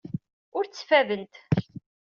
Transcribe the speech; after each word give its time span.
Ur 0.57 0.63
ttfadent. 0.65 1.33